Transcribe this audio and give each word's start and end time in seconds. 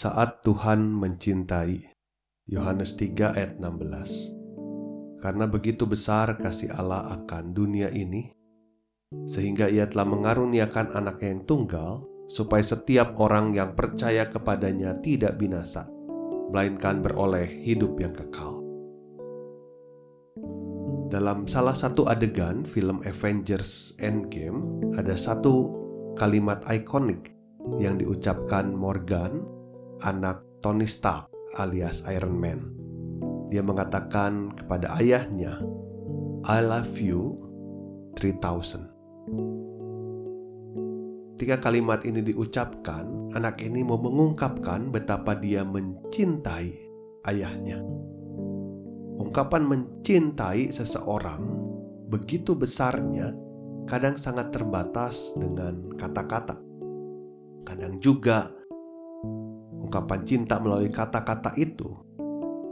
Saat 0.00 0.40
Tuhan 0.40 0.96
mencintai 0.96 1.92
Yohanes 2.48 2.96
3 2.96 3.36
ayat 3.36 3.60
16 3.60 5.20
Karena 5.20 5.44
begitu 5.44 5.84
besar 5.84 6.40
kasih 6.40 6.72
Allah 6.72 7.20
akan 7.20 7.52
dunia 7.52 7.92
ini 7.92 8.32
sehingga 9.28 9.68
ia 9.68 9.84
telah 9.84 10.08
mengaruniakan 10.08 10.96
anak 10.96 11.20
yang 11.20 11.44
tunggal 11.44 12.08
supaya 12.32 12.64
setiap 12.64 13.20
orang 13.20 13.52
yang 13.52 13.76
percaya 13.76 14.24
kepadanya 14.24 14.96
tidak 15.04 15.36
binasa 15.36 15.84
melainkan 16.48 17.04
beroleh 17.04 17.60
hidup 17.60 18.00
yang 18.00 18.16
kekal. 18.16 18.56
Dalam 21.12 21.44
salah 21.44 21.76
satu 21.76 22.08
adegan 22.08 22.64
film 22.64 23.04
Avengers 23.04 24.00
Endgame 24.00 24.64
ada 24.96 25.12
satu 25.12 25.68
kalimat 26.16 26.64
ikonik 26.72 27.36
yang 27.76 28.00
diucapkan 28.00 28.72
Morgan 28.72 29.59
anak 30.04 30.40
Tony 30.64 30.88
Stark 30.88 31.28
alias 31.60 32.04
Iron 32.08 32.36
Man. 32.36 32.60
Dia 33.50 33.60
mengatakan 33.60 34.54
kepada 34.54 34.94
ayahnya, 35.00 35.58
I 36.46 36.58
love 36.62 36.94
you 36.96 37.36
3000. 38.16 38.86
Ketika 41.34 41.56
kalimat 41.56 42.04
ini 42.04 42.20
diucapkan, 42.20 43.32
anak 43.32 43.64
ini 43.64 43.80
mau 43.80 43.96
mengungkapkan 43.96 44.92
betapa 44.92 45.32
dia 45.34 45.64
mencintai 45.64 46.68
ayahnya. 47.26 47.80
Ungkapan 49.20 49.64
mencintai 49.64 50.68
seseorang 50.68 51.42
begitu 52.12 52.52
besarnya 52.56 53.32
kadang 53.88 54.20
sangat 54.20 54.52
terbatas 54.52 55.32
dengan 55.34 55.90
kata-kata. 55.96 56.60
Kadang 57.64 57.96
juga 57.98 58.59
ungkapan 59.80 60.20
cinta 60.28 60.60
melalui 60.60 60.92
kata-kata 60.92 61.56
itu 61.56 61.88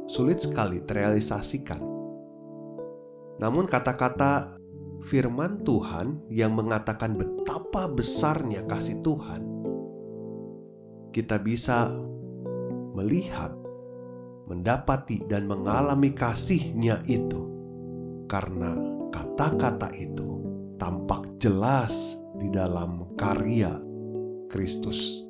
sulit 0.09 0.41
sekali 0.41 0.81
terrealisasikan. 0.84 1.81
Namun 3.39 3.64
kata-kata 3.70 4.59
firman 5.05 5.62
Tuhan 5.62 6.27
yang 6.33 6.56
mengatakan 6.59 7.14
betapa 7.14 7.86
besarnya 7.86 8.67
kasih 8.67 8.98
Tuhan, 9.05 9.42
kita 11.14 11.39
bisa 11.39 11.92
melihat, 12.98 13.55
mendapati 14.48 15.29
dan 15.29 15.47
mengalami 15.47 16.17
kasihnya 16.17 17.05
itu 17.07 17.47
karena 18.27 18.74
kata-kata 19.13 19.92
itu 19.95 20.41
tampak 20.80 21.36
jelas 21.39 22.17
di 22.41 22.48
dalam 22.48 23.13
karya 23.14 23.77
Kristus. 24.48 25.27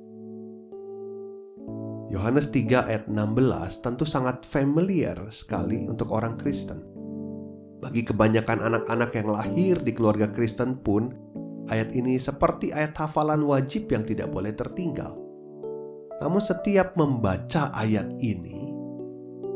Yohanes 2.08 2.48
3 2.48 2.88
ayat 2.88 3.04
16 3.04 3.84
tentu 3.84 4.08
sangat 4.08 4.48
familiar 4.48 5.28
sekali 5.28 5.84
untuk 5.84 6.08
orang 6.16 6.40
Kristen. 6.40 6.80
Bagi 7.84 8.00
kebanyakan 8.00 8.64
anak-anak 8.64 9.10
yang 9.12 9.28
lahir 9.28 9.76
di 9.84 9.92
keluarga 9.92 10.32
Kristen 10.32 10.80
pun, 10.80 11.12
ayat 11.68 11.92
ini 11.92 12.16
seperti 12.16 12.72
ayat 12.72 12.96
hafalan 12.96 13.44
wajib 13.44 13.92
yang 13.92 14.08
tidak 14.08 14.32
boleh 14.32 14.56
tertinggal. 14.56 15.20
Namun 16.18 16.40
setiap 16.40 16.96
membaca 16.96 17.76
ayat 17.76 18.16
ini, 18.24 18.72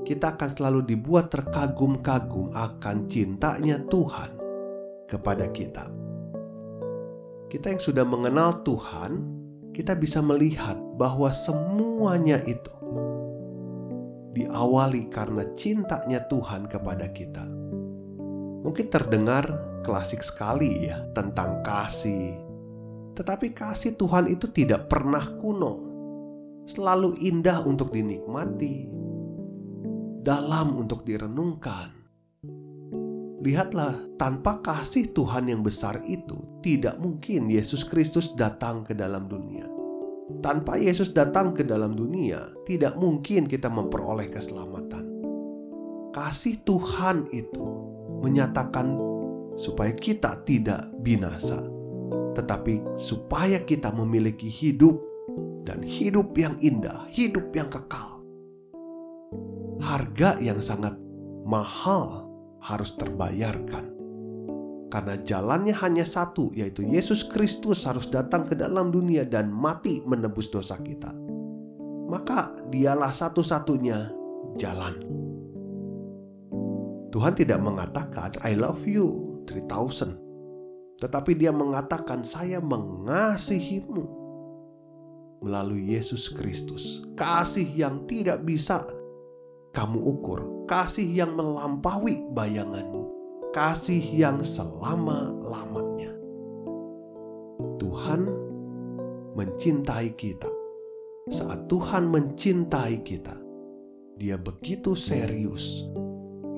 kita 0.04 0.36
akan 0.36 0.50
selalu 0.52 0.92
dibuat 0.92 1.32
terkagum-kagum 1.32 2.52
akan 2.52 2.96
cintanya 3.08 3.80
Tuhan 3.88 4.30
kepada 5.08 5.48
kita. 5.48 5.88
Kita 7.48 7.72
yang 7.72 7.80
sudah 7.80 8.04
mengenal 8.04 8.60
Tuhan, 8.60 9.40
kita 9.72 9.96
bisa 9.96 10.20
melihat 10.20 10.76
bahwa 11.02 11.34
semuanya 11.34 12.38
itu 12.46 12.70
diawali 14.38 15.10
karena 15.10 15.50
cintanya 15.58 16.22
Tuhan 16.30 16.70
kepada 16.70 17.10
kita. 17.10 17.42
Mungkin 18.62 18.86
terdengar 18.86 19.50
klasik 19.82 20.22
sekali 20.22 20.86
ya 20.86 21.02
tentang 21.10 21.66
kasih. 21.66 22.38
Tetapi 23.18 23.50
kasih 23.50 23.98
Tuhan 23.98 24.30
itu 24.30 24.46
tidak 24.54 24.86
pernah 24.86 25.26
kuno. 25.34 25.90
Selalu 26.70 27.18
indah 27.18 27.66
untuk 27.66 27.90
dinikmati. 27.90 29.02
Dalam 30.22 30.78
untuk 30.78 31.02
direnungkan 31.02 31.98
Lihatlah, 33.42 33.98
tanpa 34.14 34.62
kasih 34.62 35.10
Tuhan 35.10 35.50
yang 35.50 35.66
besar 35.66 35.98
itu, 36.06 36.62
tidak 36.62 36.94
mungkin 37.02 37.50
Yesus 37.50 37.82
Kristus 37.82 38.38
datang 38.38 38.86
ke 38.86 38.94
dalam 38.94 39.26
dunia. 39.26 39.71
Tanpa 40.40 40.80
Yesus 40.80 41.12
datang 41.12 41.52
ke 41.52 41.66
dalam 41.66 41.92
dunia, 41.92 42.40
tidak 42.64 42.96
mungkin 42.96 43.44
kita 43.44 43.68
memperoleh 43.68 44.32
keselamatan. 44.32 45.04
Kasih 46.16 46.64
Tuhan 46.64 47.28
itu 47.34 47.66
menyatakan 48.24 48.96
supaya 49.56 49.92
kita 49.92 50.40
tidak 50.48 50.88
binasa, 51.04 51.60
tetapi 52.32 52.96
supaya 52.96 53.60
kita 53.60 53.92
memiliki 53.92 54.48
hidup 54.48 54.96
dan 55.62 55.84
hidup 55.84 56.32
yang 56.36 56.56
indah, 56.64 57.04
hidup 57.12 57.52
yang 57.52 57.68
kekal. 57.68 58.24
Harga 59.82 60.38
yang 60.40 60.62
sangat 60.62 60.96
mahal 61.44 62.30
harus 62.62 62.94
terbayarkan. 62.96 63.91
Karena 64.92 65.16
jalannya 65.16 65.72
hanya 65.80 66.04
satu, 66.04 66.52
yaitu 66.52 66.84
Yesus 66.84 67.24
Kristus 67.24 67.88
harus 67.88 68.12
datang 68.12 68.44
ke 68.44 68.52
dalam 68.52 68.92
dunia 68.92 69.24
dan 69.24 69.48
mati 69.48 70.04
menebus 70.04 70.52
dosa 70.52 70.76
kita. 70.84 71.08
Maka 72.12 72.52
dialah 72.68 73.08
satu-satunya 73.08 74.12
jalan. 74.60 74.94
Tuhan 77.08 77.32
tidak 77.32 77.60
mengatakan 77.64 78.36
I 78.44 78.52
love 78.52 78.84
you 78.84 79.40
3000. 79.48 81.00
Tetapi 81.00 81.32
dia 81.40 81.56
mengatakan 81.56 82.20
saya 82.20 82.60
mengasihimu 82.60 84.20
melalui 85.40 85.96
Yesus 85.96 86.28
Kristus. 86.28 87.00
Kasih 87.16 87.64
yang 87.64 88.04
tidak 88.04 88.44
bisa 88.44 88.84
kamu 89.72 89.98
ukur 89.98 90.52
kasih 90.72 91.04
yang 91.04 91.36
melampaui 91.36 92.24
bayanganmu, 92.32 93.01
kasih 93.52 94.00
yang 94.00 94.40
selama-lamanya. 94.40 96.16
Tuhan 97.76 98.20
mencintai 99.36 100.16
kita. 100.16 100.48
Saat 101.28 101.68
Tuhan 101.68 102.08
mencintai 102.08 103.04
kita, 103.04 103.36
Dia 104.16 104.40
begitu 104.40 104.96
serius. 104.96 105.86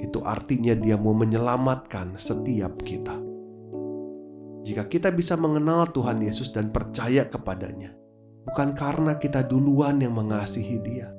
Itu 0.00 0.22
artinya 0.22 0.72
Dia 0.78 0.94
mau 0.94 1.12
menyelamatkan 1.12 2.14
setiap 2.16 2.80
kita. 2.80 3.18
Jika 4.64 4.88
kita 4.88 5.12
bisa 5.12 5.36
mengenal 5.36 5.92
Tuhan 5.92 6.22
Yesus 6.24 6.54
dan 6.54 6.72
percaya 6.72 7.28
kepadanya, 7.28 7.92
bukan 8.48 8.72
karena 8.72 9.20
kita 9.20 9.44
duluan 9.44 10.00
yang 10.00 10.16
mengasihi 10.16 10.80
Dia, 10.80 11.12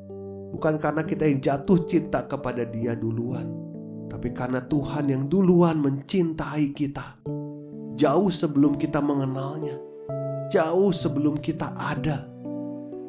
Bukan 0.56 0.80
karena 0.80 1.04
kita 1.04 1.28
yang 1.28 1.44
jatuh 1.44 1.84
cinta 1.84 2.24
kepada 2.24 2.64
Dia 2.64 2.96
duluan, 2.96 3.65
tapi 4.08 4.32
karena 4.32 4.64
Tuhan 4.64 5.10
yang 5.10 5.24
duluan 5.26 5.82
mencintai 5.82 6.72
kita. 6.72 7.20
Jauh 7.96 8.28
sebelum 8.28 8.76
kita 8.76 9.00
mengenalnya, 9.00 9.80
jauh 10.52 10.92
sebelum 10.92 11.40
kita 11.40 11.72
ada, 11.76 12.28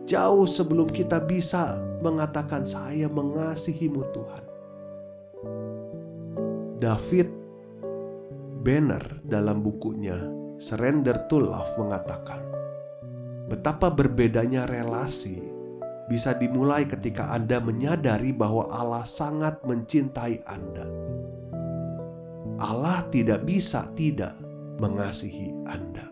jauh 0.06 0.46
sebelum 0.46 0.86
kita 0.86 1.26
bisa 1.26 1.82
mengatakan, 2.02 2.62
"Saya 2.62 3.10
mengasihimu, 3.10 4.02
Tuhan." 4.14 4.44
David 6.76 7.28
Banner 8.62 9.22
dalam 9.22 9.62
bukunya 9.62 10.18
Surrender 10.58 11.26
to 11.30 11.38
Love 11.38 11.78
mengatakan, 11.78 12.42
betapa 13.46 13.94
berbedanya 13.94 14.66
relasi 14.66 15.38
bisa 16.06 16.34
dimulai 16.38 16.86
ketika 16.86 17.34
Anda 17.34 17.58
menyadari 17.58 18.30
bahwa 18.30 18.70
Allah 18.70 19.02
sangat 19.02 19.62
mencintai 19.66 20.46
Anda. 20.46 20.86
Allah 22.56 23.04
tidak 23.12 23.44
bisa 23.44 23.90
tidak 23.92 24.32
mengasihi 24.80 25.66
Anda. 25.66 26.06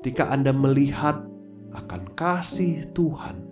Ketika 0.00 0.32
Anda 0.32 0.50
melihat 0.56 1.22
akan 1.74 2.02
kasih 2.16 2.88
Tuhan, 2.96 3.44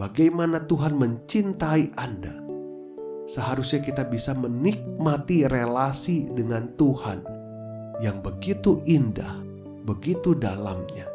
bagaimana 0.00 0.64
Tuhan 0.64 0.96
mencintai 0.96 1.92
Anda, 1.98 2.34
seharusnya 3.28 3.84
kita 3.84 4.08
bisa 4.08 4.32
menikmati 4.32 5.44
relasi 5.44 6.32
dengan 6.32 6.72
Tuhan 6.78 7.20
yang 7.98 8.22
begitu 8.22 8.78
indah, 8.86 9.42
begitu 9.84 10.38
dalamnya. 10.38 11.07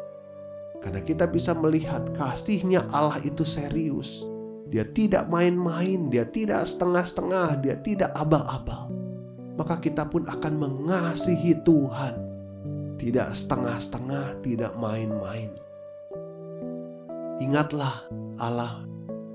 Karena 0.84 1.00
kita 1.00 1.24
bisa 1.32 1.56
melihat 1.56 2.12
kasihnya 2.12 2.84
Allah 2.92 3.16
itu 3.24 3.40
serius. 3.40 4.20
Dia 4.68 4.84
tidak 4.84 5.32
main-main, 5.32 6.12
dia 6.12 6.28
tidak 6.28 6.68
setengah-setengah, 6.68 7.64
dia 7.64 7.80
tidak 7.80 8.12
abal-abal. 8.12 8.92
Maka 9.56 9.80
kita 9.80 10.04
pun 10.04 10.28
akan 10.28 10.54
mengasihi 10.60 11.56
Tuhan. 11.64 12.14
Tidak 13.00 13.32
setengah-setengah, 13.32 14.44
tidak 14.44 14.76
main-main. 14.76 15.56
Ingatlah 17.40 18.04
Allah 18.36 18.84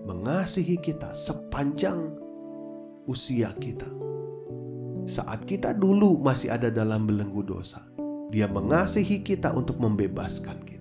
mengasihi 0.05 0.77
kita 0.77 1.17
sepanjang 1.17 2.13
usia 3.09 3.49
kita. 3.57 3.89
Saat 5.09 5.49
kita 5.49 5.73
dulu 5.73 6.21
masih 6.21 6.53
ada 6.53 6.69
dalam 6.69 7.09
belenggu 7.09 7.41
dosa, 7.41 7.81
Dia 8.29 8.45
mengasihi 8.45 9.25
kita 9.25 9.57
untuk 9.57 9.81
membebaskan 9.81 10.61
kita. 10.61 10.78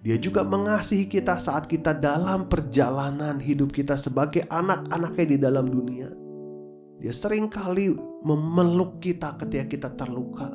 Dia 0.00 0.16
juga 0.16 0.40
mengasihi 0.48 1.04
kita 1.04 1.36
saat 1.36 1.68
kita 1.68 1.92
dalam 1.92 2.48
perjalanan 2.48 3.36
hidup 3.36 3.68
kita 3.68 4.00
sebagai 4.00 4.48
anak-anaknya 4.48 5.26
di 5.28 5.36
dalam 5.36 5.68
dunia. 5.68 6.08
Dia 7.04 7.12
sering 7.12 7.52
kali 7.52 7.92
memeluk 8.24 8.96
kita 8.96 9.36
ketika 9.36 9.66
kita 9.68 9.88
terluka. 9.92 10.48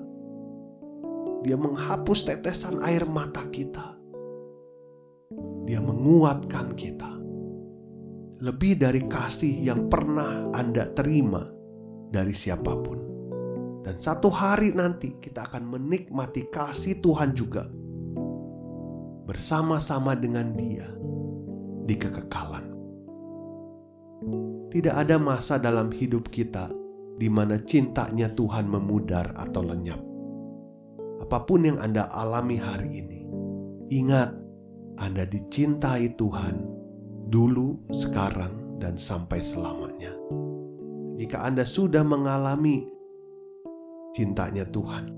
Dia 1.46 1.62
menghapus 1.62 2.26
tetesan 2.26 2.82
air 2.82 3.06
mata 3.06 3.46
kita. 3.54 3.94
Dia 5.70 5.78
menguatkan 5.78 6.74
kita 6.74 7.14
lebih 8.42 8.82
dari 8.82 9.06
kasih 9.06 9.62
yang 9.62 9.86
pernah 9.94 10.50
Anda 10.58 10.90
terima 10.90 11.46
dari 12.10 12.34
siapa 12.34 12.74
pun. 12.82 13.00
Dan 13.86 14.02
satu 14.02 14.34
hari 14.34 14.74
nanti 14.74 15.22
kita 15.22 15.46
akan 15.54 15.70
menikmati 15.70 16.50
kasih 16.50 16.98
Tuhan 16.98 17.38
juga 17.38 17.75
bersama-sama 19.26 20.14
dengan 20.14 20.54
Dia 20.54 20.86
di 21.86 21.96
kekekalan. 21.98 22.66
Tidak 24.70 24.94
ada 24.94 25.18
masa 25.18 25.58
dalam 25.58 25.90
hidup 25.90 26.30
kita 26.30 26.70
di 27.18 27.28
mana 27.32 27.58
cintanya 27.64 28.30
Tuhan 28.30 28.70
memudar 28.70 29.34
atau 29.34 29.66
lenyap. 29.66 30.02
Apa 31.26 31.42
pun 31.48 31.66
yang 31.66 31.82
Anda 31.82 32.06
alami 32.12 32.60
hari 32.62 33.02
ini, 33.02 33.22
ingat 33.90 34.36
Anda 35.02 35.26
dicintai 35.26 36.14
Tuhan 36.14 36.56
dulu, 37.26 37.90
sekarang, 37.90 38.78
dan 38.78 39.00
sampai 39.00 39.42
selamanya. 39.42 40.14
Jika 41.16 41.42
Anda 41.48 41.64
sudah 41.64 42.04
mengalami 42.04 42.86
cintanya 44.12 44.68
Tuhan, 44.68 45.16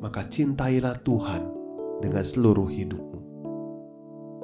maka 0.00 0.26
cintailah 0.26 0.98
Tuhan 1.04 1.61
dengan 2.02 2.26
seluruh 2.26 2.66
hidupmu. 2.66 3.20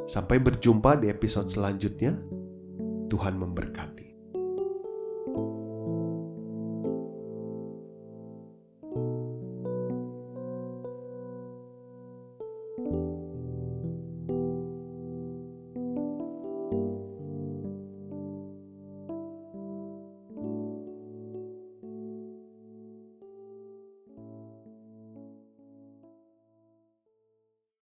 Sampai 0.07 0.39
berjumpa 0.39 1.03
di 1.03 1.11
episode 1.11 1.51
selanjutnya. 1.51 2.15
Tuhan 3.11 3.35
memberkati. 3.37 4.08